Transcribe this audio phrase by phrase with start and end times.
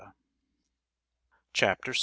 [1.53, 1.99] CHAPTER VI.